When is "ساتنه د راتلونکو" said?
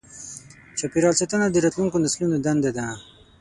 1.19-1.97